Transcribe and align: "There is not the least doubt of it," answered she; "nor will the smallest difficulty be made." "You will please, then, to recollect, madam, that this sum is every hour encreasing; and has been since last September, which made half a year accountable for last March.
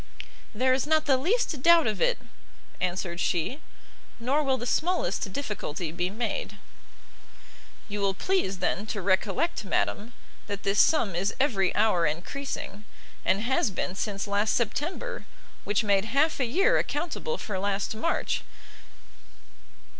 "There 0.55 0.73
is 0.73 0.87
not 0.87 1.05
the 1.05 1.15
least 1.15 1.61
doubt 1.61 1.85
of 1.85 2.01
it," 2.01 2.17
answered 2.79 3.19
she; 3.19 3.61
"nor 4.19 4.41
will 4.41 4.57
the 4.57 4.65
smallest 4.65 5.31
difficulty 5.31 5.91
be 5.91 6.09
made." 6.09 6.57
"You 7.87 8.01
will 8.01 8.15
please, 8.15 8.57
then, 8.57 8.87
to 8.87 8.99
recollect, 8.99 9.63
madam, 9.63 10.13
that 10.47 10.63
this 10.63 10.79
sum 10.79 11.13
is 11.13 11.35
every 11.39 11.75
hour 11.75 12.07
encreasing; 12.07 12.83
and 13.23 13.41
has 13.43 13.69
been 13.69 13.93
since 13.93 14.25
last 14.25 14.55
September, 14.55 15.27
which 15.65 15.83
made 15.83 16.05
half 16.05 16.39
a 16.39 16.45
year 16.45 16.79
accountable 16.79 17.37
for 17.37 17.59
last 17.59 17.93
March. 17.93 18.41